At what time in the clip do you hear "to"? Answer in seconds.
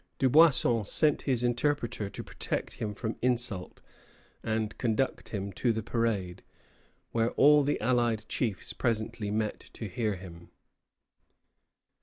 2.09-2.23, 5.53-5.71, 9.73-9.87